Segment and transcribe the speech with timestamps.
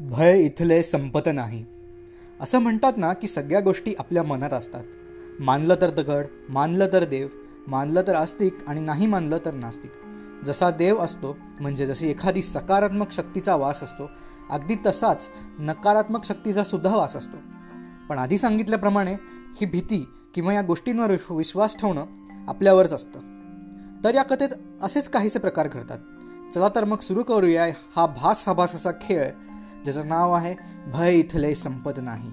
[0.00, 1.64] भय इथले संपत नाही.
[2.40, 4.84] असं म्हणतात ना की सगळ्या गोष्टी आपल्या मनात असतात.
[5.40, 7.28] मानलं तर दगड मानलं तर देव
[7.66, 9.90] मानलं तर आस्तिक आणि नाही मानलं तर नास्तिक.
[10.44, 14.10] जसा देव असतो म्हणजे जशी एखादी सकारात्मक शक्तीचा वास असतो
[14.50, 17.36] अगदी तसाच नकारात्मक शक्तीचा सुद्धा वास असतो.
[18.08, 19.12] पण आधी सांगितल्याप्रमाणे
[19.60, 22.04] ही भीती किंवा या गोष्टींवर विश्वास ठेवणं
[22.48, 23.20] आपल्यावरच असतं.
[24.04, 24.48] तर या कथेत
[24.82, 25.98] असेच काहीसे प्रकार घडतात.
[26.54, 27.64] चला तर मग सुरू करूया
[27.96, 29.24] हा भास हा भास असा खेळ
[29.84, 30.54] ज्याचं नाव आहे
[30.86, 32.30] भय इथले संपत नाही.